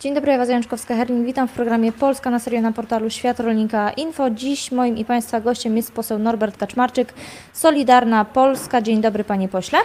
[0.00, 1.24] Dzień dobry, Ewa Zajączkowska-Herling.
[1.24, 4.30] Witam w programie Polska na serio na portalu Świat Rolnika Info.
[4.30, 7.14] Dziś moim i Państwa gościem jest poseł Norbert Kaczmarczyk,
[7.52, 8.82] Solidarna Polska.
[8.82, 9.78] Dzień dobry, panie pośle.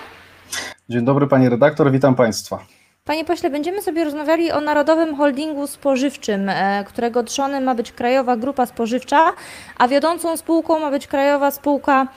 [0.90, 2.75] Dzień dobry, pani redaktor, witam Państwa.
[3.08, 8.38] Panie pośle, będziemy sobie rozmawiali o Narodowym Holdingu Spożywczym, e, którego trzonem ma być Krajowa
[8.38, 9.34] Grupa Spożywcza,
[9.78, 12.08] a wiodącą spółką ma być Krajowa Spółka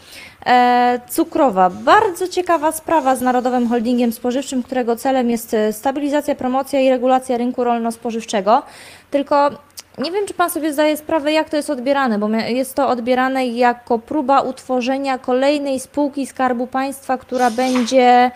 [0.46, 1.70] e, Cukrowa.
[1.70, 7.36] Bardzo ciekawa sprawa z Narodowym Holdingiem Spożywczym, którego celem jest e, stabilizacja, promocja i regulacja
[7.36, 8.62] rynku rolno-spożywczego.
[9.10, 9.50] Tylko
[9.98, 13.46] nie wiem, czy Pan sobie zdaje sprawę, jak to jest odbierane, bo jest to odbierane
[13.46, 18.30] jako próba utworzenia kolejnej spółki Skarbu Państwa, która będzie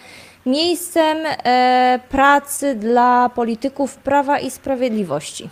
[0.46, 5.50] miejscem e, pracy dla polityków Prawa i Sprawiedliwości.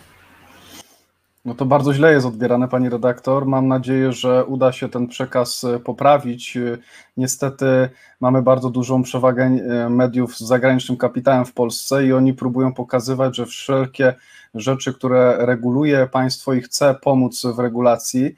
[1.45, 3.47] No to bardzo źle jest odbierane, pani redaktor.
[3.47, 6.57] Mam nadzieję, że uda się ten przekaz e, poprawić.
[6.57, 6.79] E,
[7.17, 7.89] niestety
[8.21, 9.51] mamy bardzo dużą przewagę
[9.91, 14.14] mediów z zagranicznym kapitałem w Polsce i oni próbują pokazywać, że wszelkie
[14.55, 18.36] rzeczy, które reguluje państwo i chce pomóc w regulacji,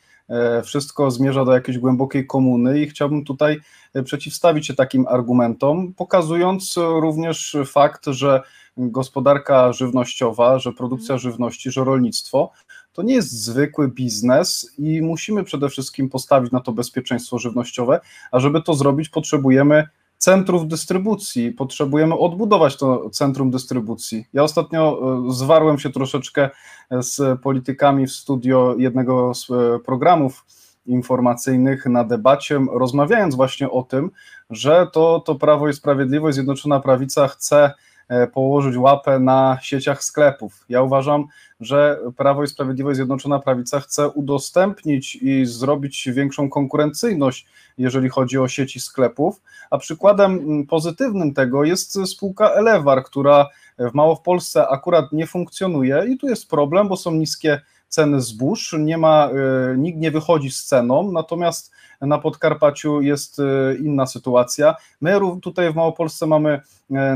[0.65, 3.61] wszystko zmierza do jakiejś głębokiej komuny i chciałbym tutaj
[4.05, 8.43] przeciwstawić się takim argumentom, pokazując również fakt, że
[8.77, 12.51] gospodarka żywnościowa, że produkcja żywności, że rolnictwo
[12.93, 18.01] to nie jest zwykły biznes i musimy przede wszystkim postawić na to bezpieczeństwo żywnościowe,
[18.33, 19.89] a żeby to zrobić, potrzebujemy
[20.23, 24.27] centrów dystrybucji, potrzebujemy odbudować to centrum dystrybucji.
[24.33, 26.51] Ja ostatnio e, zwarłem się troszeczkę
[26.91, 30.45] z politykami w studio jednego z e, programów
[30.87, 34.11] informacyjnych na debacie, rozmawiając właśnie o tym,
[34.51, 37.73] że to, to Prawo i Sprawiedliwość, Zjednoczona Prawica chce e,
[38.33, 40.65] położyć łapę na sieciach sklepów.
[40.69, 41.27] Ja uważam,
[41.61, 47.47] że Prawo i Sprawiedliwość, Zjednoczona Prawica chce udostępnić i zrobić większą konkurencyjność,
[47.79, 54.69] jeżeli chodzi o sieci sklepów, a przykładem pozytywnym tego jest spółka Elewar, która w Małopolsce
[54.69, 59.77] akurat nie funkcjonuje i tu jest problem, bo są niskie ceny zbóż, nie ma, e,
[59.79, 64.75] nikt nie wychodzi z ceną, natomiast na Podkarpaciu jest e, inna sytuacja.
[65.01, 66.61] My tutaj w Małopolsce mamy e,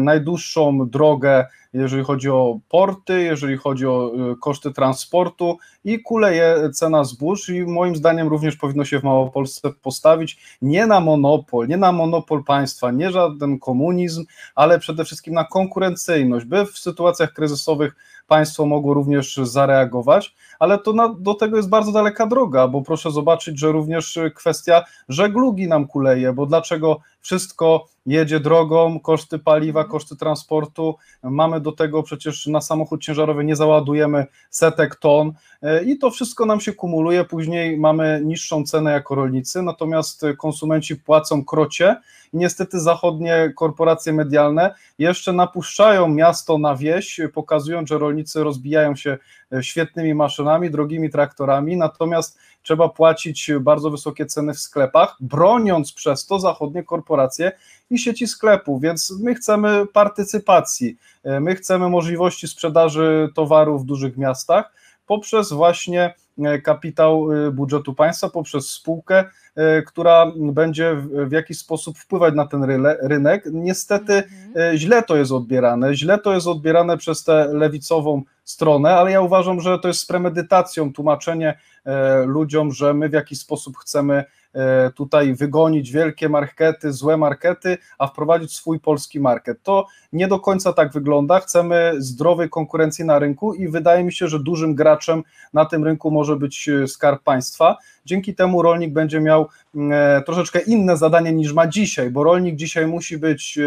[0.00, 7.48] najdłuższą drogę, jeżeli chodzi o porty, jeżeli chodzi o koszty transportu i kuleje cena zbóż
[7.48, 12.44] i moim zdaniem również powinno się w Małopolsce postawić nie na monopol, nie na monopol
[12.44, 18.94] państwa, nie żaden komunizm, ale przede wszystkim na konkurencyjność, by w sytuacjach kryzysowych państwo mogło
[18.94, 23.72] również zareagować, ale to na, do tego jest bardzo daleka droga, bo proszę zobaczyć, że
[23.72, 31.60] również kwestia żeglugi nam kuleje, bo dlaczego wszystko jedzie drogą, koszty paliwa, koszty transportu, mamy
[31.60, 35.32] do tego przecież na samochód ciężarowy nie załadujemy setek ton
[35.62, 40.97] e, i to wszystko nam się kumuluje, później mamy niższą cenę jako rolnicy, natomiast konsumenci
[40.97, 41.97] płacą krocie
[42.32, 49.19] i niestety zachodnie korporacje medialne jeszcze napuszczają miasto na wieś, pokazując, że rolnicy rozbijają się
[49.53, 56.27] e, świetnymi maszynami, drogimi traktorami, natomiast trzeba płacić bardzo wysokie ceny w sklepach, broniąc przez
[56.27, 57.53] to zachodnie korporacje
[57.91, 64.16] i sieci sklepów, więc my chcemy partycypacji, e, my chcemy możliwości sprzedaży towarów w dużych
[64.16, 64.72] miastach
[65.06, 66.15] poprzez właśnie
[66.62, 69.24] kapitał budżetu państwa, poprzez spółkę,
[69.56, 72.64] E, która będzie w jakiś sposób wpływać na ten
[73.02, 73.44] rynek.
[73.52, 74.75] Niestety mhm.
[74.75, 79.20] e, źle to jest odbierane, źle to jest odbierane przez tę lewicową stronę, ale ja
[79.20, 84.25] uważam, że to jest z premedytacją tłumaczenie e, ludziom, że my w jakiś sposób chcemy
[84.45, 84.45] E,
[84.94, 89.62] tutaj wygonić wielkie markety, złe markety, a wprowadzić swój polski market.
[89.62, 91.41] To nie do końca tak wygląda.
[91.41, 95.22] Chcemy zdrowej konkurencji na rynku i wydaje mi się, że dużym graczem
[95.53, 97.77] na tym rynku może być e, skarb państwa.
[98.05, 99.49] Dzięki temu rolnik będzie miał
[99.91, 103.59] e, troszeczkę inne zadanie niż ma dzisiaj, bo rolnik dzisiaj musi być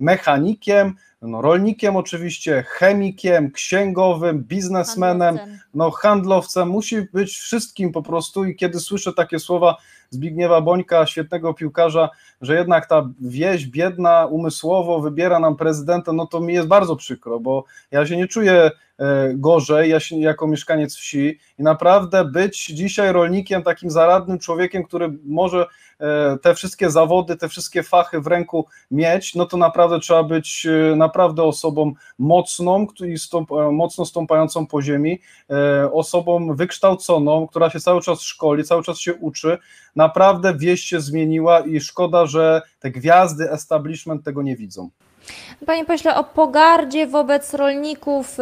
[0.00, 5.61] mechanikiem, no, rolnikiem oczywiście, chemikiem, księgowym, biznesmenem, handlowcem.
[5.74, 9.76] No handlowcem, musi być wszystkim po prostu i kiedy słyszę takie słowa
[10.10, 12.10] Zbigniewa Bońka, świetnego piłkarza,
[12.40, 17.40] że jednak ta wieś biedna umysłowo wybiera nam prezydenta, no to mi jest bardzo przykro,
[17.40, 18.70] bo ja się nie czuję
[19.02, 24.84] E, gorzej ja się, jako mieszkaniec wsi i naprawdę być dzisiaj rolnikiem, takim zaradnym człowiekiem,
[24.84, 25.66] który może
[26.00, 30.66] e, te wszystkie zawody, te wszystkie fachy w ręku mieć, no to naprawdę trzeba być
[30.66, 32.86] e, naprawdę osobą mocną
[33.72, 35.20] mocno stąpającą po ziemi,
[35.92, 39.58] osobą wykształconą, która się cały czas szkoli, cały czas się uczy.
[39.96, 44.90] Naprawdę wieś się zmieniła i szkoda, że te gwiazdy establishment tego nie widzą.
[45.66, 48.38] Panie pośle, o pogardzie wobec rolników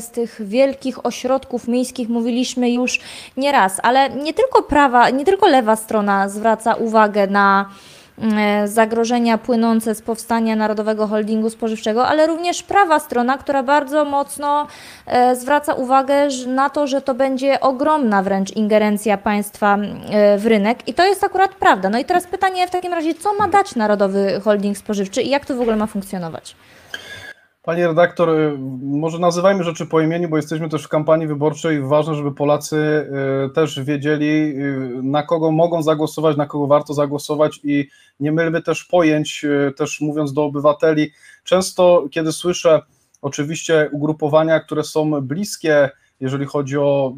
[0.00, 3.00] z tych wielkich ośrodków miejskich mówiliśmy już
[3.36, 7.99] nieraz, ale nie tylko prawa, nie tylko lewa strona zwraca uwagę na e,
[8.64, 14.66] zagrożenia płynące z powstania Narodowego Holdingu Spożywczego, ale również prawa strona, która bardzo mocno
[15.06, 19.78] e, zwraca uwagę na to, że to będzie ogromna wręcz ingerencja państwa
[20.38, 21.90] w rynek i to jest akurat prawda.
[21.90, 25.46] No i teraz pytanie w takim razie, co ma dać Narodowy Holding Spożywczy i jak
[25.46, 26.56] to w ogóle ma funkcjonować?
[27.70, 31.80] Panie redaktor, y, może nazywajmy rzeczy po imieniu, bo jesteśmy też w kampanii wyborczej.
[31.82, 32.76] Ważne, żeby Polacy
[33.46, 37.88] y, też wiedzieli, y, na kogo mogą zagłosować, na kogo warto zagłosować i
[38.20, 39.46] nie mylmy też pojęć,
[39.76, 41.10] też mówiąc do obywateli.
[41.44, 42.82] Często, kiedy słyszę
[43.22, 45.90] oczywiście ugrupowania, które są bliskie
[46.20, 47.14] jeżeli chodzi o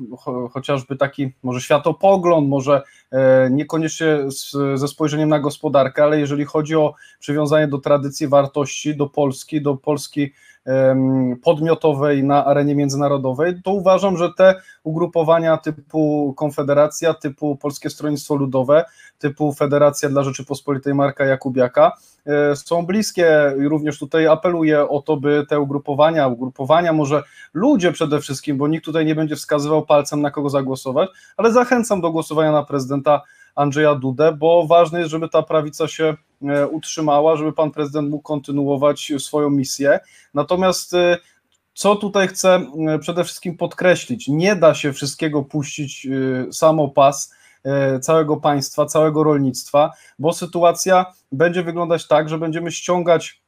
[0.52, 4.18] chociażby taki może światopogląd, może e, niekoniecznie
[4.74, 9.76] ze spojrzeniem na gospodarkę, ale jeżeli chodzi o przywiązanie do tradycji, wartości, do Polski, do
[9.76, 10.32] Polski
[11.42, 18.84] podmiotowej na arenie międzynarodowej, to uważam, że te ugrupowania typu Konfederacja, typu Polskie Stronnictwo Ludowe,
[19.18, 21.92] typu Federacja dla Rzeczypospolitej Marka Jakubiaka
[22.26, 27.22] e, są bliskie również tutaj apeluję o to, by te ugrupowania, ugrupowania może
[27.54, 32.00] ludzie przede wszystkim, bo nikt tutaj nie będzie wskazywał palcem na kogo zagłosować, ale zachęcam
[32.00, 33.22] do głosowania na prezydenta
[33.54, 38.22] Andrzeja Dudę, bo ważne jest, żeby ta prawica się e, utrzymała, żeby pan prezydent mógł
[38.22, 40.00] kontynuować swoją misję.
[40.34, 41.18] Natomiast e,
[41.74, 46.06] co tutaj chcę e, przede wszystkim podkreślić, nie da się wszystkiego puścić
[46.52, 47.34] samopas
[48.00, 53.41] całego państwa, całego rolnictwa, bo sytuacja będzie wyglądać tak, że będziemy ściągać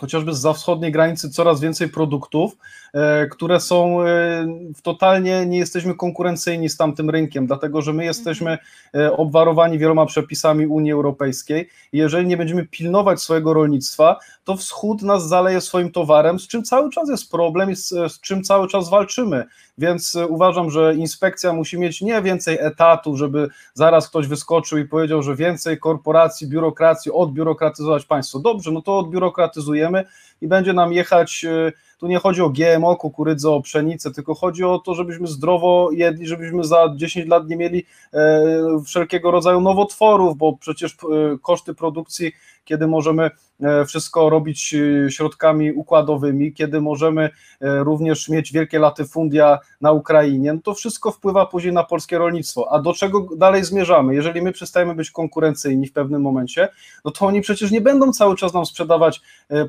[0.00, 2.56] chociażby z wschodniej granicy coraz więcej produktów,
[2.92, 4.46] e, które są e,
[4.82, 8.58] totalnie nie jesteśmy konkurencyjni z tamtym rynkiem, dlatego że my jesteśmy
[8.94, 15.28] e, obwarowani wieloma przepisami Unii Europejskiej jeżeli nie będziemy pilnować swojego rolnictwa, to wschód nas
[15.28, 18.90] zaleje swoim towarem, z czym cały czas jest problem i z, z czym cały czas
[18.90, 19.44] walczymy.
[19.78, 25.22] Więc uważam, że inspekcja musi mieć nie więcej etatów, żeby zaraz ktoś wyskoczył i powiedział,
[25.22, 28.38] że więcej korporacji, biurokracji, odbiurokratyzować państwo.
[28.38, 30.04] Dobrze, no to odbiurokratyzujemy
[30.40, 31.44] i będzie nam jechać.
[31.44, 35.90] Y, tu nie chodzi o GMO, kukurydzę, o pszenicę, tylko chodzi o to, żebyśmy zdrowo
[35.92, 38.42] jedli, żebyśmy za 10 lat nie mieli e,
[38.86, 40.96] wszelkiego rodzaju nowotworów, bo przecież e,
[41.42, 42.32] koszty produkcji,
[42.64, 43.30] kiedy możemy
[43.62, 47.22] E, wszystko robić e, środkami układowymi, kiedy możemy
[47.60, 52.72] e, również mieć wielkie latyfundia na Ukrainie, no to wszystko wpływa później na polskie rolnictwo.
[52.72, 54.14] A do czego dalej zmierzamy?
[54.14, 56.68] Jeżeli my przestajemy być konkurencyjni w pewnym momencie,
[57.04, 59.20] no to oni przecież nie będą cały czas nam sprzedawać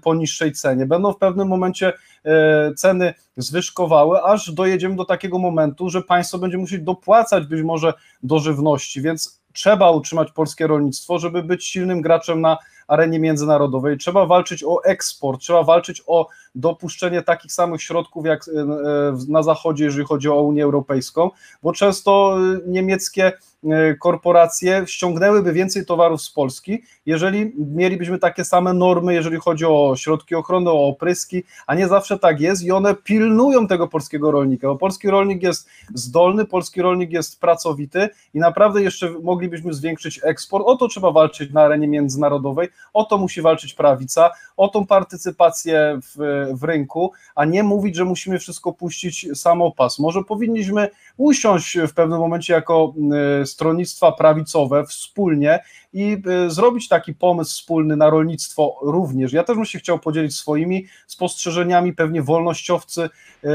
[0.03, 1.93] po niższej cenie, będą w pewnym momencie
[2.77, 7.93] ceny zwyżkowały, aż dojedziemy do takiego momentu, że państwo będzie musieć dopłacać być może
[8.23, 13.97] do żywności, więc trzeba utrzymać polskie rolnictwo, żeby być silnym graczem na arenie międzynarodowej.
[13.97, 18.51] Trzeba walczyć o eksport, trzeba walczyć o dopuszczenie takich samych środków jak e,
[19.27, 21.29] na Zachodzie, jeżeli chodzi o Unię Europejską,
[21.63, 23.31] bo często e, niemieckie
[23.99, 30.35] korporacje ściągnęłyby więcej towarów z Polski, jeżeli mielibyśmy takie same normy, jeżeli chodzi o środki
[30.35, 34.75] ochrony, o opryski, a nie zawsze tak jest i one pilnują tego polskiego rolnika, bo
[34.75, 40.63] polski rolnik jest zdolny, polski rolnik jest pracowity i naprawdę jeszcze moglibyśmy zwiększyć eksport.
[40.67, 45.99] O to trzeba walczyć na arenie międzynarodowej, o to musi walczyć prawica, o tą partycypację
[46.03, 46.15] w,
[46.59, 49.99] w rynku, a nie mówić, że musimy wszystko puścić samopas.
[49.99, 52.93] Może powinniśmy usiąść w pewnym momencie jako
[53.41, 55.59] y, stronnictwa prawicowe wspólnie
[55.93, 56.17] i
[56.47, 59.33] y, zrobić taki pomysł wspólny na rolnictwo również.
[59.33, 63.09] Ja też bym się chciał podzielić swoimi spostrzeżeniami, pewnie wolnościowcy
[63.43, 63.49] y,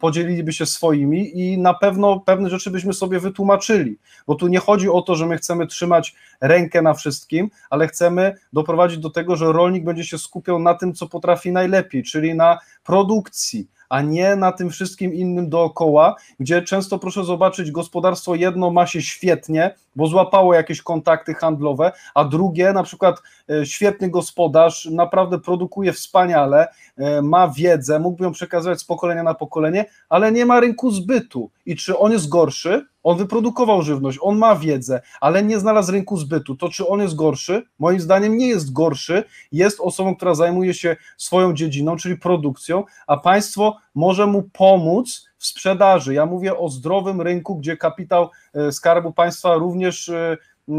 [0.00, 4.88] podzieliliby się swoimi i na pewno pewne rzeczy byśmy sobie wytłumaczyli, bo tu nie chodzi
[4.88, 9.52] o to, że my chcemy trzymać rękę na wszystkim, ale chcemy doprowadzić do tego, że
[9.52, 14.52] rolnik będzie się skupiał na tym, co potrafi najlepiej, czyli na produkcji, a nie na
[14.52, 20.54] tym wszystkim innym dookoła, gdzie często proszę zobaczyć, gospodarstwo jedno ma się świetnie, bo złapało
[20.54, 27.48] jakieś kontakty handlowe, a drugie, na przykład e, świetny gospodarz, naprawdę produkuje wspaniale, e, ma
[27.48, 31.50] wiedzę, mógłby ją przekazywać z pokolenia na pokolenie, ale nie ma rynku zbytu.
[31.66, 32.86] I czy on jest gorszy?
[33.02, 36.56] On wyprodukował żywność, on ma wiedzę, ale nie znalazł rynku zbytu.
[36.56, 37.62] To czy on jest gorszy?
[37.78, 39.24] Moim zdaniem nie jest gorszy.
[39.52, 45.46] Jest osobą, która zajmuje się swoją dziedziną, czyli produkcją, a państwo może mu pomóc w
[45.46, 46.14] sprzedaży.
[46.14, 50.36] Ja mówię o zdrowym rynku, gdzie kapitał e, Skarbu Państwa również e,
[50.68, 50.76] e,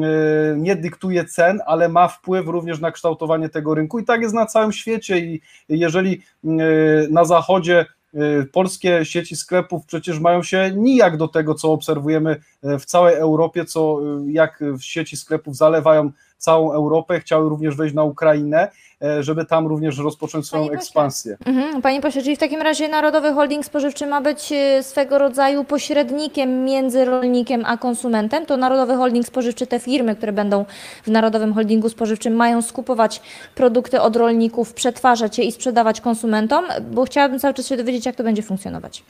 [0.58, 4.00] nie dyktuje cen, ale ma wpływ również na kształtowanie tego rynku.
[4.00, 5.20] I tak jest na całym świecie.
[5.20, 6.22] I jeżeli
[7.10, 7.86] na zachodzie
[8.52, 14.00] polskie sieci sklepów przecież mają się nijak do tego, co obserwujemy w całej Europie, co
[14.28, 18.72] jak sieci sklepów zalewają całą Europę, chciały również wejść na Ukrainę,
[19.20, 21.38] żeby tam również rozpocząć swoją Panie ekspansję.
[21.46, 25.64] Mhm, Panie pośle, czyli w takim razie Narodowy Holding Spożywczy ma być e, swego rodzaju
[25.64, 28.46] pośrednikiem między rolnikiem a konsumentem.
[28.46, 30.66] To Narodowy Holding Spożywczy, te firmy, które będą
[31.04, 33.22] w Narodowym Holdingu Spożywczym, mają skupować
[33.56, 38.16] produkty od rolników, przetwarzać je i sprzedawać konsumentom, bo chciałabym cały czas się dowiedzieć, jak
[38.16, 39.04] to będzie funkcjonować.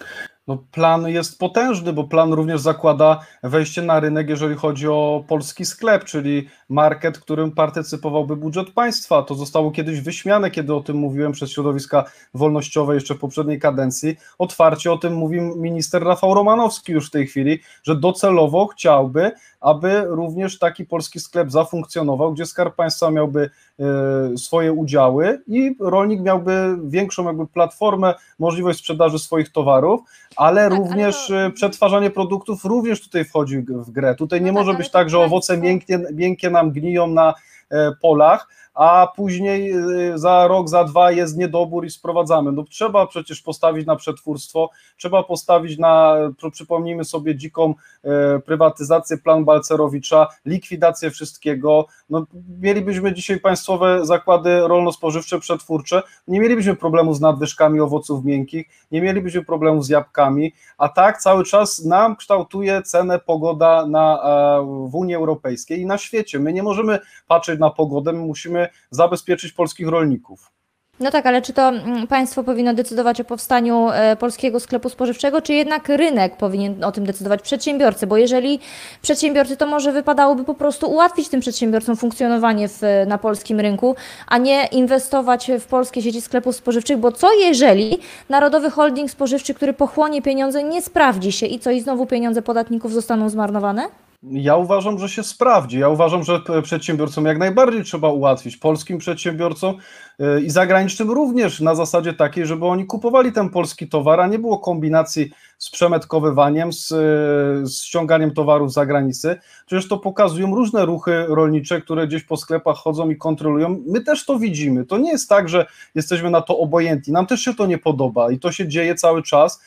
[0.49, 5.65] No, plan jest potężny, bo plan również zakłada wejście na rynek, jeżeli chodzi o polski
[5.65, 9.23] sklep, czyli market, którym partycypowałby budżet państwa.
[9.23, 14.15] To zostało kiedyś wyśmiane, kiedy o tym mówiłem przez środowiska wolnościowe jeszcze w poprzedniej kadencji.
[14.37, 20.03] Otwarcie o tym mówi minister Rafał Romanowski już w tej chwili, że docelowo chciałby, aby
[20.07, 23.49] również taki polski sklep zafunkcjonował, gdzie Skarb Państwa miałby
[23.79, 30.01] e, swoje udziały i rolnik miałby większą jakby platformę, możliwość sprzedaży swoich towarów,
[30.35, 34.15] ale ale również to- e, przetwarzanie produktów również tutaj wchodzi w grę.
[34.15, 37.33] Tutaj No nie tak, może ale być tak, że owoce miękkie, miękkie nam gniją na
[37.71, 38.47] e, polach,
[38.79, 39.77] a później e,
[40.15, 42.51] za rok, za dwa jest niedobór i sprowadzamy.
[42.51, 46.15] No trzeba przecież postawić na przetwórstwo, trzeba postawić na,
[46.51, 51.85] przypomnijmy sobie dziką e, prywatyzację, plan Balcerowicza, likwidację wszystkiego.
[52.09, 52.25] No,
[52.59, 59.45] mielibyśmy dzisiaj państwowe zakłady rolno-spożywcze, przetwórcze, nie mielibyśmy problemu z nadwyżkami owoców miękkich, nie mielibyśmy
[59.45, 65.15] problemu z jabłkami, a tak cały czas nam kształtuje cenę pogoda na, e, w Unii
[65.15, 66.39] Europejskiej i na świecie.
[66.39, 70.51] My nie możemy patrzeć na pogodę, my musimy zabezpieczyć polskich rolników.
[70.99, 75.41] No tak, ale czy to mm, państwo powinno decydować o powstaniu e, polskiego sklepu spożywczego,
[75.41, 78.07] czy jednak rynek powinien o tym decydować, przedsiębiorcy?
[78.07, 78.59] Bo jeżeli
[79.01, 83.95] przedsiębiorcy, to może wypadałoby po prostu ułatwić tym przedsiębiorcom funkcjonowanie w, na polskim rynku,
[84.27, 87.97] a nie inwestować w polskie sieci sklepów spożywczych, bo co jeżeli
[88.29, 92.93] Narodowy Holding Spożywczy, który pochłonie pieniądze, nie sprawdzi się i co, i znowu pieniądze podatników
[92.93, 93.89] zostaną zmarnowane?
[94.23, 95.79] Ja uważam, że się sprawdzi.
[95.79, 99.75] Ja uważam, że przedsiębiorcom jak najbardziej trzeba ułatwić, polskim przedsiębiorcom
[100.19, 104.39] y, i zagranicznym również na zasadzie takiej, żeby oni kupowali ten polski towar, a nie
[104.39, 109.37] było kombinacji z przemetkowywaniem, z, y, z ściąganiem towarów z zagranicy.
[109.65, 113.83] Przecież to pokazują różne ruchy rolnicze, które gdzieś po sklepach chodzą i kontrolują.
[113.87, 114.85] My też to widzimy.
[114.85, 117.13] To nie jest tak, że jesteśmy na to obojętni.
[117.13, 119.61] Nam też się to nie podoba i to się dzieje cały czas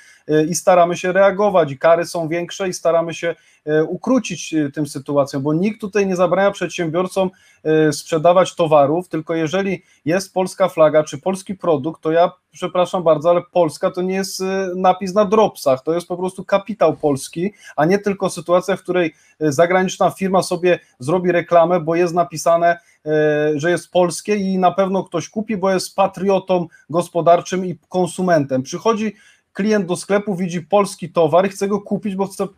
[0.48, 1.72] i staramy się reagować.
[1.72, 6.06] I kary są większe i staramy się e, ukrócić e, tym sytuacjom, bo nikt tutaj
[6.06, 7.30] nie zabrania przedsiębiorcom
[7.64, 13.30] e, sprzedawać towarów, tylko jeżeli jest polska flaga czy polski produkt, to ja przepraszam bardzo,
[13.30, 17.52] ale Polska to nie jest e, napis na dropsach, to jest po prostu kapitał polski,
[17.76, 22.78] a nie tylko sytuacja, w której e, zagraniczna firma sobie zrobi reklamę, bo jest napisane,
[23.06, 28.62] e, że jest polskie i na pewno ktoś kupi, bo jest patriotą gospodarczym i konsumentem.
[28.62, 29.14] Przychodzi
[29.52, 32.48] klient do sklepu widzi polski towar i chce go kupić, bo chce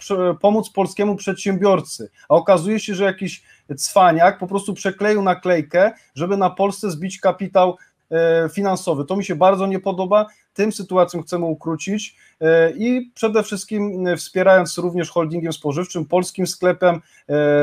[0.41, 3.43] pomóc polskiemu przedsiębiorcy, a okazuje się, że jakiś
[3.77, 7.77] cwaniak po prostu przekleił naklejkę, żeby na Polsce zbić kapitał
[8.11, 9.05] e, finansowy.
[9.05, 12.17] To mi się bardzo nie podoba, tym sytuacją chcemy ukrócić.
[12.41, 17.01] E, i przede wszystkim e, wspierając również holdingiem spożywczym, polskim sklepem,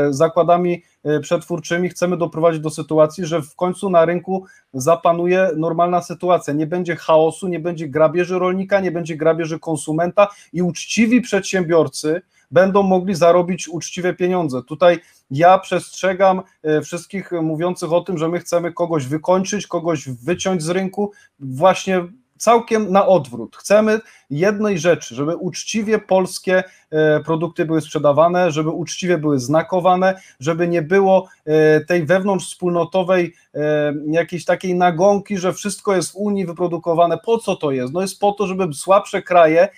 [0.10, 0.84] zakładami
[1.22, 6.54] przetwórczymi, chcemy doprowadzić do sytuacji, że w końcu na rynku zapanuje normalna sytuacja.
[6.54, 12.84] Nie będzie chaosu, nie będzie grabieży rolnika, nie będzie grabieży konsumenta i uczciwi przedsiębiorcy będą
[12.84, 14.64] mogli zarobić uczciwe pieniądze.
[14.64, 15.00] Tutaj
[15.32, 20.70] ja przestrzegam e, wszystkich mówiących o tym, że my chcemy kogoś wykończyć, kogoś wyciąć z
[20.70, 22.04] rynku, właśnie
[22.42, 23.56] całkiem na odwrót.
[23.56, 30.68] Chcemy jednej rzeczy, żeby uczciwie polskie e, produkty były sprzedawane, żeby uczciwie były znakowane, żeby
[30.68, 36.46] nie było e, tej wewnątrz wspólnotowej e, jakiejś takiej nagonki, że wszystko jest w Unii
[36.46, 37.18] wyprodukowane.
[37.18, 37.94] Po co to jest?
[37.94, 39.70] No jest po to, żeby słabsze kraje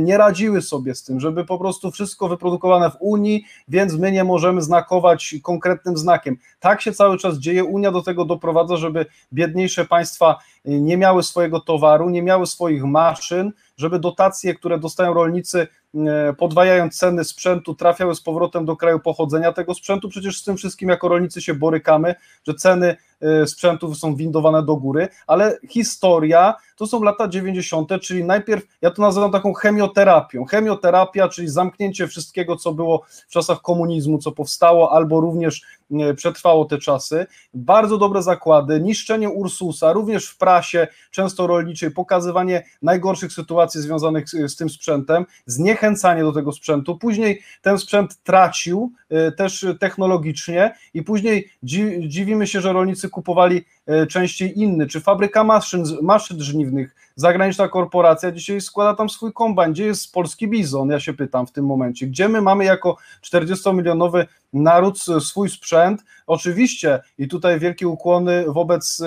[0.00, 4.24] nie radziły sobie z tym, żeby po prostu wszystko wyprodukowane w Unii, więc my nie
[4.24, 6.36] możemy znakować konkretnym znakiem.
[6.60, 7.64] Tak się cały czas dzieje.
[7.64, 13.52] Unia do tego doprowadza, żeby biedniejsze państwa nie miały swojego towaru, nie miały swoich maszyn,
[13.76, 19.52] żeby dotacje, które dostają rolnicy, e, podwajając ceny sprzętu, trafiały z powrotem do kraju pochodzenia
[19.52, 20.08] tego sprzętu.
[20.08, 22.14] Przecież z tym wszystkim jako rolnicy się borykamy,
[22.46, 22.96] że ceny
[23.46, 29.02] sprzętów są windowane do góry, ale historia to są lata 90., czyli najpierw, ja to
[29.02, 30.44] nazywam taką chemioterapią.
[30.44, 35.62] Chemioterapia, czyli zamknięcie wszystkiego, co było w czasach komunizmu, co powstało, albo również
[35.92, 37.26] e, przetrwało te czasy.
[37.54, 44.52] Bardzo dobre zakłady, niszczenie Ursusa, również w prasie, często rolniczej, pokazywanie najgorszych sytuacji związanych z,
[44.52, 46.98] z tym sprzętem, zniechęcanie do tego sprzętu.
[46.98, 53.64] Później ten sprzęt tracił e, też technologicznie i później dzi, dziwimy się, że rolnicy kupowali
[53.86, 59.72] e, częściej inny, czy fabryka maszyn, maszyn żniwnych, zagraniczna korporacja dzisiaj składa tam swój kombajn,
[59.72, 64.26] gdzie jest polski bizon, ja się pytam w tym momencie, gdzie my mamy jako 40-milionowy
[64.52, 69.02] naród swój sprzęt, oczywiście i tutaj wielkie ukłony wobec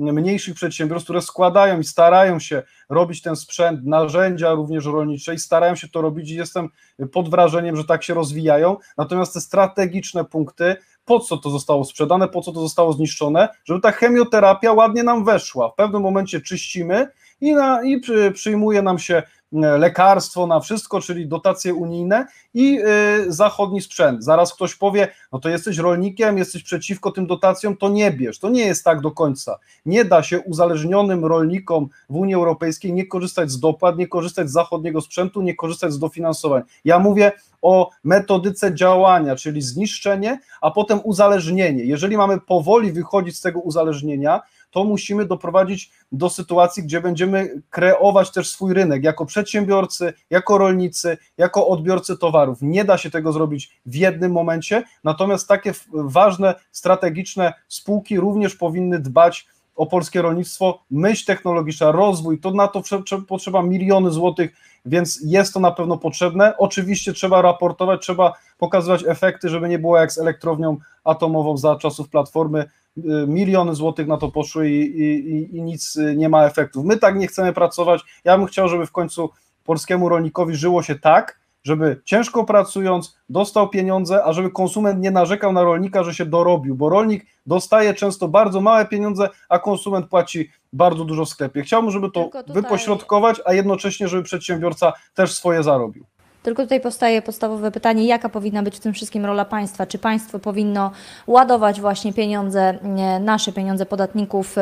[0.00, 5.74] mniejszych przedsiębiorstw, które składają i starają się robić ten sprzęt, narzędzia również rolnicze i starają
[5.74, 6.68] się to robić i jestem
[7.12, 8.76] pod wrażeniem, że tak się rozwijają.
[8.96, 13.80] Natomiast te strategiczne punkty, po co to zostało sprzedane, po co to zostało zniszczone, żeby
[13.80, 15.68] ta chemioterapia ładnie nam weszła.
[15.68, 17.08] W pewnym momencie czyścimy
[17.40, 22.84] i, na, i przy, przyjmuje nam się lekarstwo na wszystko, czyli dotacje unijne i e,
[23.28, 24.24] zachodni sprzęt.
[24.24, 28.38] Zaraz ktoś powie, no to jesteś rolnikiem, jesteś przeciwko tym dotacjom, to nie bierz.
[28.38, 29.58] To nie jest tak do końca.
[29.86, 34.52] Nie da się uzależnionym rolnikom w Unii Europejskiej nie korzystać z dopłat, nie korzystać z
[34.52, 36.62] zachodniego sprzętu, nie korzystać z dofinansowań.
[36.84, 41.84] Ja mówię o metodyce działania, czyli zniszczenie, a potem uzależnienie.
[41.84, 48.30] Jeżeli mamy powoli wychodzić z tego uzależnienia, to musimy doprowadzić do sytuacji, gdzie będziemy kreować
[48.30, 52.58] też swój rynek jako przedsiębiorcy, jako rolnicy, jako odbiorcy towarów.
[52.62, 58.98] Nie da się tego zrobić w jednym momencie, natomiast takie ważne, strategiczne spółki również powinny
[58.98, 59.46] dbać
[59.76, 62.82] o polskie rolnictwo, myśl technologiczna, rozwój, to na to
[63.28, 64.56] potrzeba miliony złotych,
[64.86, 66.56] więc jest to na pewno potrzebne.
[66.58, 72.08] Oczywiście trzeba raportować, trzeba pokazywać efekty, żeby nie było jak z elektrownią atomową za czasów
[72.08, 72.64] Platformy,
[72.98, 76.84] y, miliony złotych na to poszły i, i, i nic nie ma efektów.
[76.84, 78.02] My tak nie chcemy pracować.
[78.24, 79.30] Ja bym chciał, żeby w końcu
[79.64, 85.52] polskiemu rolnikowi żyło się tak, żeby ciężko pracując dostał pieniądze, a żeby konsument nie narzekał
[85.52, 90.50] na rolnika, że się dorobił, bo rolnik dostaje często bardzo małe pieniądze, a konsument płaci
[90.72, 91.62] bardzo dużo w sklepie.
[91.62, 92.42] Chciałbym, żeby to tutaj...
[92.48, 96.04] wypośrodkować, a jednocześnie, żeby przedsiębiorca też swoje zarobił.
[96.42, 99.86] Tylko tutaj powstaje podstawowe pytanie, jaka powinna być w tym wszystkim rola państwa?
[99.86, 100.90] Czy państwo powinno
[101.26, 102.78] ładować właśnie pieniądze,
[103.20, 104.60] nasze pieniądze podatników e,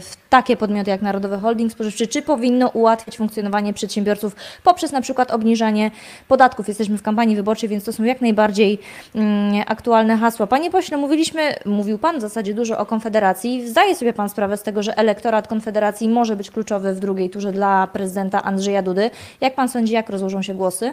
[0.00, 5.30] w takie podmioty jak Narodowy Holding Spożywczy, czy powinno ułatwiać funkcjonowanie przedsiębiorców poprzez na przykład
[5.30, 5.90] obniżanie
[6.28, 6.68] podatków?
[6.68, 8.78] Jesteśmy w kampanii wyborczej, więc to są jak najbardziej
[9.14, 10.46] mm, aktualne hasła.
[10.46, 13.68] Panie pośle, mówiliśmy, mówił Pan w zasadzie dużo o Konfederacji.
[13.68, 17.52] Zdaje sobie Pan sprawę z tego, że elektorat Konfederacji może być kluczowy w drugiej turze
[17.52, 19.10] dla prezydenta Andrzeja Dudy.
[19.40, 20.92] Jak Pan sądzi, jak rozłożą się głosy?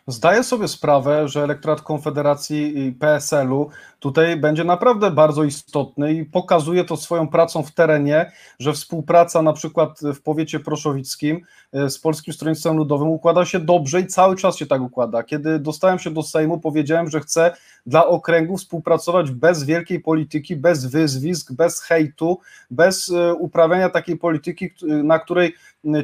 [0.07, 6.85] Zdaję sobie sprawę, że elektorat Konfederacji i PSL-u tutaj będzie naprawdę bardzo istotny i pokazuje
[6.85, 11.41] to swoją pracą w terenie, że współpraca na przykład w powiecie proszowickim
[11.73, 15.23] e, z Polskim Stronnictwem Ludowym układa się dobrze i cały czas się tak układa.
[15.23, 17.51] Kiedy dostałem się do Sejmu, powiedziałem, że chcę
[17.85, 22.39] dla okręgu współpracować bez wielkiej polityki, bez wyzwisk, bez hejtu,
[22.71, 25.55] bez e, uprawiania takiej polityki, na której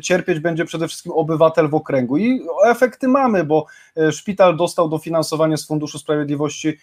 [0.01, 2.17] cierpieć będzie przede wszystkim obywatel w okręgu.
[2.17, 3.65] I efekty mamy, bo
[4.12, 6.77] szpital dostał dofinansowanie z Funduszu Sprawiedliwości,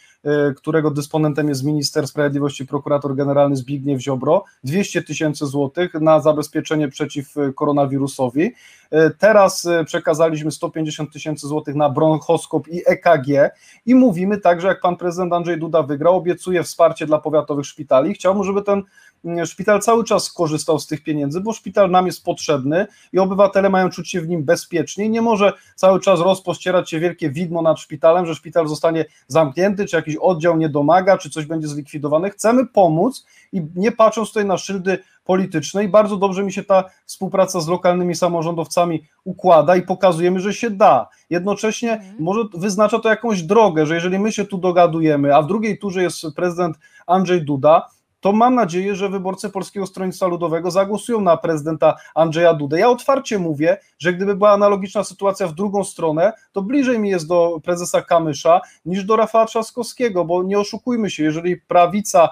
[0.56, 7.34] którego dysponentem jest minister sprawiedliwości, prokurator generalny Zbigniew Ziobro, 200 tysięcy złotych na zabezpieczenie przeciw
[7.54, 8.52] koronawirusowi.
[8.94, 13.50] E, teraz e, przekazaliśmy 150 tysięcy złotych na bronchoskop i EKG
[13.86, 18.14] i mówimy także, jak pan prezydent Andrzej Duda wygrał, obiecuje wsparcie dla powiatowych szpitali.
[18.14, 18.82] Chciałbym, żeby ten
[19.24, 23.70] mm, szpital cały czas korzystał z tych pieniędzy, bo szpital nam jest potrzebny i obywatele
[23.70, 25.08] mają czuć się w nim bezpiecznie.
[25.08, 29.96] Nie może cały czas rozpościerać się wielkie widmo nad szpitalem, że szpital zostanie zamknięty, czy
[29.96, 32.30] jakiś oddział nie domaga, czy coś będzie zlikwidowane.
[32.30, 35.88] Chcemy pomóc i nie patrząc tutaj na szyldy politycznej.
[35.88, 41.08] Bardzo dobrze mi się ta współpraca z lokalnymi samorządowcami układa i pokazujemy, że się da.
[41.30, 42.16] Jednocześnie mhm.
[42.18, 46.02] może wyznacza to jakąś drogę, że jeżeli my się tu dogadujemy, a w drugiej turze
[46.02, 47.86] jest prezydent Andrzej Duda,
[48.24, 52.78] to mam nadzieję, że wyborcy Polskiego Stronnictwa Ludowego zagłosują na prezydenta Andrzeja Dudę.
[52.78, 57.26] Ja otwarcie mówię, że gdyby była analogiczna sytuacja w drugą stronę, to bliżej mi jest
[57.26, 62.28] do prezesa Kamysza niż do Rafała Trzaskowskiego, bo nie oszukujmy się, jeżeli prawica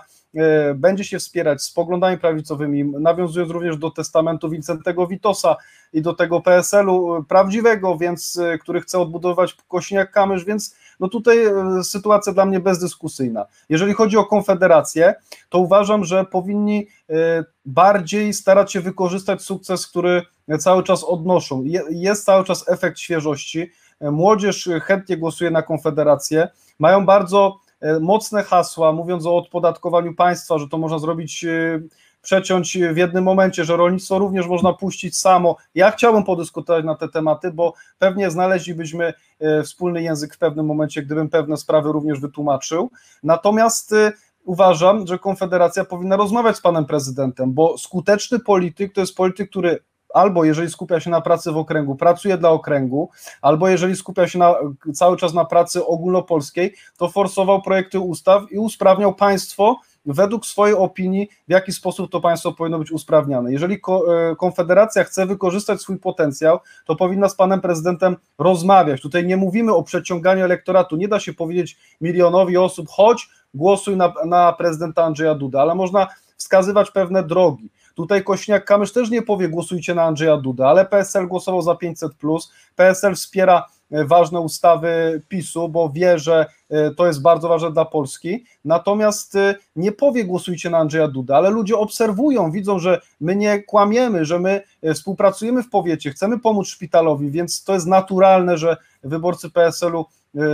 [0.74, 5.56] będzie się wspierać z poglądami prawicowymi, nawiązując również do testamentu Wincentego Witosa
[5.92, 11.52] i do tego PSL-u prawdziwego, więc e, który chce odbudować Kośniak-Kamysz, więc no tutaj e,
[11.84, 13.46] sytuacja dla mnie bezdyskusyjna.
[13.68, 15.14] Jeżeli chodzi o Konfederację,
[15.48, 16.86] to uważam, że powinni
[17.64, 20.22] bardziej starać się wykorzystać sukces, który
[20.58, 21.64] cały czas odnoszą.
[21.90, 23.70] Jest cały czas efekt świeżości.
[24.00, 26.48] Młodzież chętnie głosuje na Konfederację.
[26.78, 31.80] Mają bardzo E, mocne hasła, mówiąc o odpodatkowaniu państwa, że to można zrobić, e,
[32.22, 35.56] przeciąć w jednym momencie, że rolnictwo również można puścić samo.
[35.74, 41.02] Ja chciałbym podyskutować na te tematy, bo pewnie znaleźlibyśmy e, wspólny język w pewnym momencie,
[41.02, 42.90] gdybym pewne sprawy również wytłumaczył.
[43.22, 43.94] Natomiast
[44.44, 49.78] uważam, że Konfederacja powinna rozmawiać z panem prezydentem, bo skuteczny polityk to jest polityk, który
[50.14, 53.10] albo jeżeli skupia się na pracy w okręgu, pracuje dla okręgu,
[53.42, 54.54] albo jeżeli skupia się na,
[54.94, 61.28] cały czas na pracy ogólnopolskiej, to forsował projekty ustaw i usprawniał państwo według swojej opinii,
[61.48, 63.52] w jaki sposób to państwo powinno być usprawniane.
[63.52, 69.00] Jeżeli e, Konfederacja chce wykorzystać swój potencjał, to powinna z panem prezydentem rozmawiać.
[69.00, 70.96] Tutaj nie mówimy o przeciąganiu elektoratu.
[70.96, 76.06] Nie da się powiedzieć milionowi osób, chodź, głosuj na, na prezydenta Andrzeja Duda, ale można
[76.36, 77.70] wskazywać pewne drogi.
[77.94, 82.38] Tutaj Kośniak-Kamysz też nie powie głosujcie na Andrzeja Duda, ale PSL głosował za 500+,
[82.76, 87.84] PSL wspiera e, ważne ustawy PiSu, bo wie, że e, to jest bardzo ważne dla
[87.84, 93.36] Polski, natomiast e, nie powie głosujcie na Andrzeja Duda, ale ludzie obserwują, widzą, że my
[93.36, 94.62] nie kłamiemy, że my
[94.94, 100.06] współpracujemy w powiecie, chcemy pomóc szpitalowi, więc to jest naturalne, że wyborcy PSL-u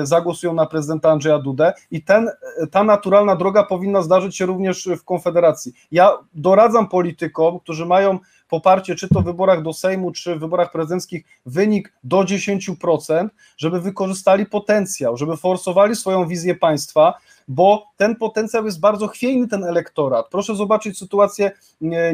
[0.02, 2.30] zagłosują na prezydenta Andrzeja Dudę i ten,
[2.70, 5.72] ta naturalna droga powinna zdarzyć się również w Konfederacji.
[5.92, 10.72] Ja doradzam politykom, którzy mają poparcie, czy to w wyborach do Sejmu, czy w wyborach
[10.72, 17.14] prezydenckich, wynik do 10%, żeby wykorzystali potencjał, żeby forsowali swoją wizję państwa,
[17.48, 20.28] bo ten potencjał jest bardzo chwiejny, ten elektorat.
[20.30, 21.50] Proszę zobaczyć sytuację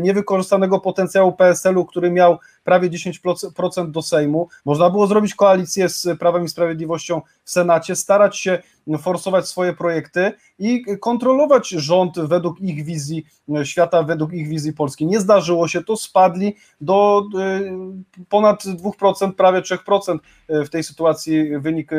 [0.01, 4.49] niewykorzystanego potencjału PSL-u, który miał prawie 10% do Sejmu.
[4.65, 8.63] Można było zrobić koalicję z Prawem i Sprawiedliwością w Senacie, starać się
[8.99, 13.27] forsować swoje projekty i kontrolować rząd według ich wizji
[13.65, 15.07] świata, według ich wizji Polski.
[15.07, 20.19] Nie zdarzyło się to, spadli do y, ponad 2%, prawie 3%
[20.49, 21.91] w tej sytuacji wynik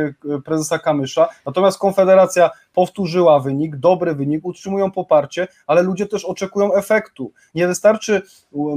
[0.45, 1.28] prezesa Kamysza.
[1.45, 7.31] Natomiast Konfederacja powtórzyła wynik, dobry wynik, utrzymują poparcie, ale ludzie też oczekują efektu.
[7.55, 8.21] Nie wystarczy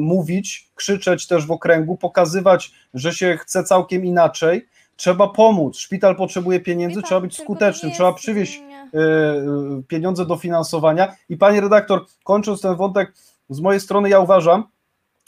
[0.01, 4.67] mówić, krzyczeć też w okręgu, pokazywać, że się chce całkiem inaczej.
[4.97, 5.77] Trzeba pomóc.
[5.77, 8.57] Szpital potrzebuje pieniędzy, trzeba być skutecznym, trzeba przywieźć
[8.95, 11.15] y, y, pieniądze do finansowania.
[11.29, 13.13] I pani redaktor, kończąc ten wątek,
[13.49, 14.65] z mojej strony ja uważam,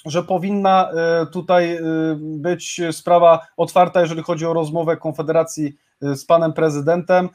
[0.06, 0.90] że powinna
[1.22, 1.78] y, tutaj
[2.20, 7.28] być sprawa otwarta, jeżeli chodzi o rozmowę Konfederacji z panem prezydentem,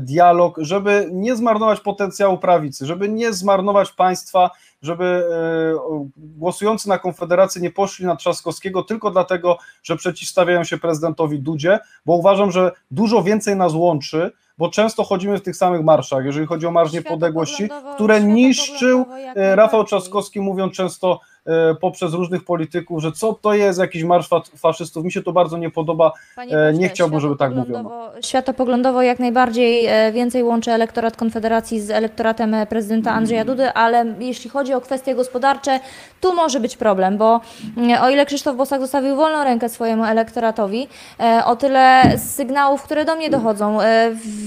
[0.00, 4.50] dialog, żeby nie zmarnować potencjału prawicy, żeby nie zmarnować państwa,
[4.84, 11.38] żeby e, głosujący na Konfederację nie poszli na Trzaskowskiego tylko dlatego, że przeciwstawiają się prezydentowi
[11.38, 16.24] Dudzie, bo uważam, że dużo więcej nas łączy, bo często chodzimy w tych samych marszach,
[16.24, 21.33] jeżeli chodzi o Marsz Niepodległości, które niszczył e, Rafał Trzaskowski, mówiąc często E,
[21.80, 25.04] poprzez różnych polityków, że co to jest jakiś marsz faszystów.
[25.04, 26.12] Mi się to bardzo nie podoba.
[26.36, 28.10] Panie nie chciałbym, żeby tak mówiono.
[28.20, 34.50] Światopoglądowo jak najbardziej e, więcej łączy elektorat Konfederacji z elektoratem prezydenta Andrzeja Dudy, ale jeśli
[34.50, 35.80] chodzi o kwestie gospodarcze,
[36.20, 37.40] tu może być problem, bo
[37.76, 40.88] mm, o ile Krzysztof Bosak zostawił wolną rękę swojemu elektoratowi,
[41.20, 43.78] e, o tyle sygnałów, które do mnie dochodzą,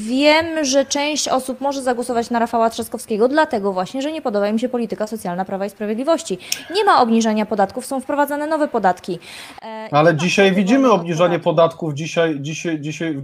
[0.07, 4.59] wiem, że część osób może zagłosować na Rafała Trzaskowskiego, dlatego właśnie, że nie podoba im
[4.59, 6.37] się polityka socjalna Prawa i Sprawiedliwości.
[6.75, 9.19] Nie ma obniżania podatków, są wprowadzane nowe podatki.
[9.61, 13.21] E, Ale dzisiaj widzimy obniżanie podatków, dzisiaj, dzisiaj, dzisiaj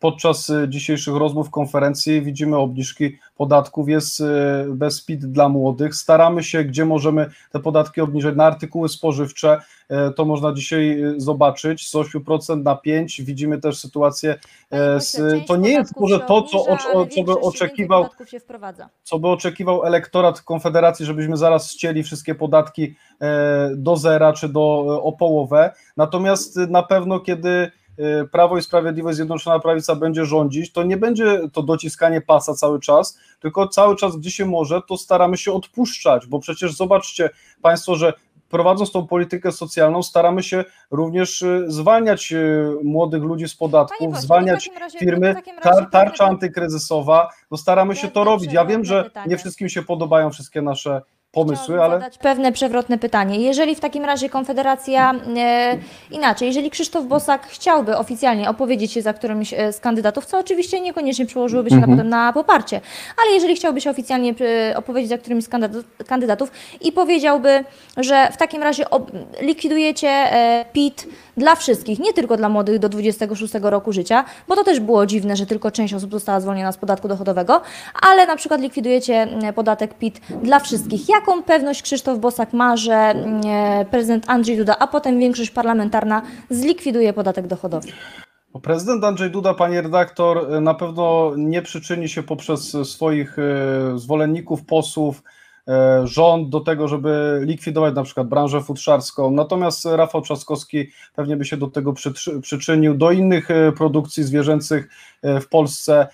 [0.00, 4.24] podczas y, dzisiejszych rozmów, konferencji widzimy obniżki podatków, jest y,
[4.68, 5.94] bez PIT dla młodych.
[5.94, 9.60] Staramy się, gdzie możemy te podatki obniżyć na artykuły spożywcze,
[10.16, 13.24] to można dzisiaj zobaczyć z 8% na 5%.
[13.24, 14.38] Widzimy też sytuację,
[14.98, 16.64] z, to nie jest może to, co,
[17.14, 18.06] co by oczekiwał,
[19.02, 22.94] co by oczekiwał elektorat Konfederacji, żebyśmy zaraz ścieli wszystkie podatki
[23.76, 24.62] do zera czy do
[25.02, 25.72] o połowę.
[25.96, 27.85] Natomiast na pewno, kiedy Y,
[28.32, 33.18] Prawo i Sprawiedliwość, Zjednoczona Prawica będzie rządzić, to nie będzie to dociskanie pasa cały czas,
[33.40, 37.30] tylko cały czas, gdzie się może, to staramy się odpuszczać, bo przecież zobaczcie
[37.62, 38.12] Państwo, że
[38.48, 44.22] prowadząc tą politykę socjalną, staramy się również y, zwalniać y, młodych ludzi z podatków, Panie
[44.22, 48.52] zwalniać razie, firmy, tar tarcza antykryzysowa, no staramy się to robić.
[48.52, 51.02] Ja wiem, że nie wszystkim się podobają wszystkie nasze
[51.36, 51.94] pomysły, ale...
[51.94, 53.38] zadać pewne przewrotne pytanie.
[53.38, 55.78] Jeżeli w takim razie Konfederacja, e,
[56.10, 60.80] inaczej, jeżeli Krzysztof Bosak chciałby oficjalnie opowiedzieć się za którymś e, z kandydatów, co oczywiście
[60.80, 61.90] niekoniecznie przełożyłoby się mhm.
[61.90, 62.80] na potem na poparcie,
[63.22, 64.34] ale jeżeli chciałby się oficjalnie
[64.70, 65.48] e, opowiedzieć za którymś z
[66.06, 67.64] kandydatów i powiedziałby,
[67.96, 68.84] że w takim razie
[69.40, 74.64] likwidujecie e, PIT dla wszystkich, nie tylko dla młodych do 26 roku życia, bo to
[74.64, 77.60] też było dziwne, że tylko część osób została zwolniona z podatku dochodowego,
[78.02, 81.08] ale na przykład likwidujecie podatek PIT dla wszystkich.
[81.08, 85.50] Jak jaką pewność Krzysztof Bosak ma, że mm, e, prezydent Andrzej Duda, a potem większość
[85.50, 87.88] parlamentarna zlikwiduje podatek dochodowy?
[88.62, 95.22] Prezydent Andrzej Duda, panie redaktor, na pewno nie przyczyni się poprzez swoich e, zwolenników, posłów,
[95.68, 99.30] e, rząd do tego, żeby likwidować na przykład branżę futrzarską.
[99.30, 101.94] Natomiast Rafał Trzaskowski pewnie by się do tego
[102.42, 104.88] przyczynił, do innych produkcji zwierzęcych
[105.22, 106.06] w Polsce,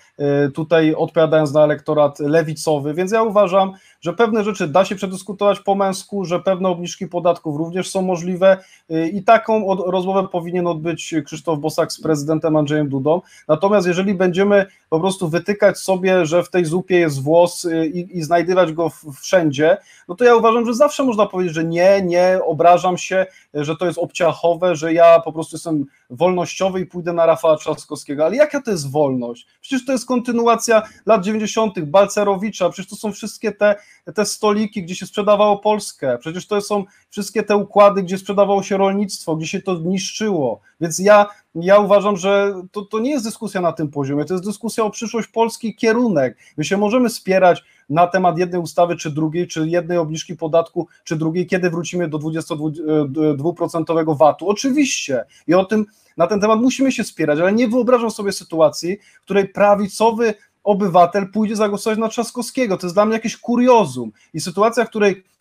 [0.53, 2.93] tutaj odpowiadając na elektorat lewicowy.
[2.93, 7.57] Więc ja uważam, że pewne rzeczy da się przedyskutować po męsku, że pewne obniżki podatków
[7.57, 8.57] również są możliwe
[8.91, 13.21] y, i taką rozmowę powinien odbyć Krzysztof Bosak z prezydentem Andrzejem Dudą.
[13.47, 18.23] Natomiast jeżeli będziemy po prostu wytykać sobie, że w tej zupie jest włos i, i
[18.23, 22.97] znajdywać go wszędzie, no to ja uważam, że zawsze można powiedzieć, że nie, nie, obrażam
[22.97, 27.57] się, że to jest obciachowe, że ja po prostu jestem wolnościowy i pójdę na Rafała
[27.57, 28.25] Trzaskowskiego.
[28.25, 29.02] Ale jaka to jest wolność?
[29.61, 33.75] Przecież to jest kontynuacja lat 90., Balcerowicza, przecież to są wszystkie te
[34.15, 38.77] te stoliki, gdzie się sprzedawało Polskę, przecież to są wszystkie te układy, gdzie sprzedawało się
[38.77, 40.59] rolnictwo, gdzie się to niszczyło.
[40.81, 44.45] Więc ja, ja uważam, że to, to nie jest dyskusja na tym poziomie, to jest
[44.45, 46.37] dyskusja o przyszłość Polski, kierunek.
[46.57, 47.63] My się możemy spierać
[47.93, 52.19] na temat jednej ustawy czy drugiej, czy jednej obniżki podatku, czy drugiej, kiedy wrócimy do
[52.19, 54.49] 22% VAT-u.
[54.49, 55.25] Oczywiście.
[55.47, 55.85] I o tym
[56.17, 61.31] na ten temat musimy się spierać, ale nie wyobrażam sobie sytuacji, w której prawicowy obywatel
[61.31, 62.77] pójdzie zagłosować na Trzaskowskiego.
[62.77, 64.11] To jest dla mnie jakieś kuriozum.
[64.33, 65.32] I sytuacja, w której E,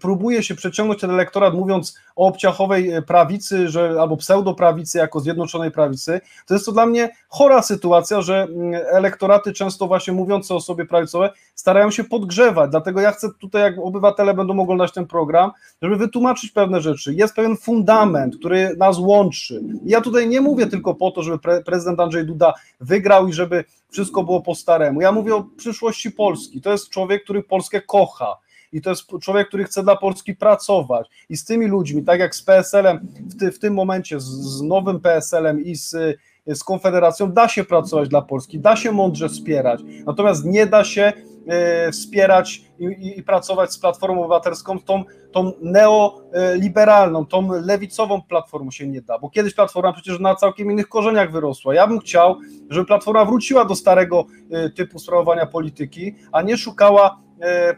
[0.00, 5.70] próbuje się przeciągnąć ten elektorat, mówiąc o obciachowej e, prawicy, że, albo pseudoprawicy jako zjednoczonej
[5.70, 10.60] prawicy, to jest to dla mnie chora sytuacja, że mm, elektoraty często właśnie mówiące o
[10.60, 15.50] sobie prawicowe starają się podgrzewać, dlatego ja chcę tutaj, jak obywatele będą oglądać ten program,
[15.82, 17.14] żeby wytłumaczyć pewne rzeczy.
[17.14, 19.62] Jest pewien fundament, który nas łączy.
[19.84, 23.64] ja tutaj nie mówię tylko po to, żeby pre prezydent Andrzej Duda wygrał i żeby
[23.90, 25.00] wszystko było po staremu.
[25.00, 26.60] Ja mówię o przyszłości Polski.
[26.60, 28.36] To jest człowiek, który Polskę kocha
[28.72, 32.34] i to jest człowiek, który chce dla Polski pracować i z tymi ludźmi, tak jak
[32.34, 35.96] z PSL-em w, ty, w tym momencie, z, z nowym PSL-em i z,
[36.46, 41.12] z Konfederacją, da się pracować dla Polski, da się mądrze wspierać, natomiast nie da się
[41.46, 48.70] e, wspierać i, i, i, pracować z Platformą Obywatelską, tą, tą neoliberalną, tą lewicową Platformą
[48.70, 51.74] się nie da, bo kiedyś Platforma przecież na całkiem innych korzeniach wyrosła.
[51.74, 52.36] Ja bym chciał,
[52.70, 57.22] żeby Platforma wróciła do starego e, typu sprawowania polityki, a nie szukała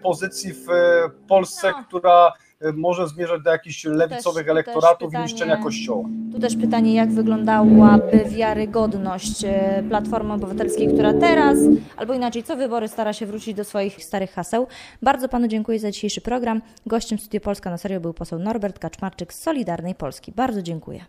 [0.02, 1.84] pozycji w e, Polsce, no.
[1.84, 6.04] która e, może zmierzać do jakichś lewicowych też, elektoratów pytanie, i niszczenia kościoła.
[6.32, 9.44] Tu też pytanie, jak wyglądałaby wiarygodność
[9.88, 11.58] Platformy Obywatelskiej, która teraz,
[11.96, 14.66] albo inaczej, co wybory stara się wrócić do swoich starych haseł.
[15.02, 16.62] Bardzo panu dziękuję za dzisiejszy program.
[16.86, 20.32] Gościem Studio Polska na serio był poseł Norbert Kaczmarczyk z Solidarnej Polski.
[20.32, 21.04] Bardzo dziękuję.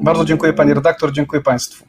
[0.00, 1.84] Bardzo dziękuję pani redaktor, dziękuję państwu.